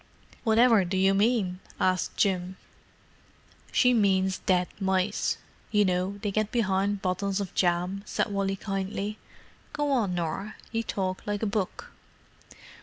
[0.43, 2.57] "Whatever do you mean?" asked Jim.
[3.71, 9.19] "She means dead mice—you know they get behind bottles of jam," said Wally kindly.
[9.73, 11.91] "Go on, Nor, you talk like a book."